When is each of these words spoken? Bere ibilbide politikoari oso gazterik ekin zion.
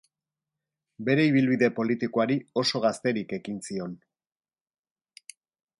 Bere 1.09 1.25
ibilbide 1.31 1.69
politikoari 1.81 2.39
oso 2.63 2.83
gazterik 2.87 3.37
ekin 3.41 3.61
zion. 3.69 3.95